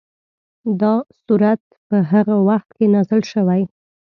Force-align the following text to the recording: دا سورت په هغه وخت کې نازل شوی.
دا 0.81 0.93
سورت 1.23 1.61
په 1.87 1.97
هغه 2.11 2.35
وخت 2.47 2.69
کې 2.77 2.85
نازل 2.93 3.21
شوی. 3.31 3.63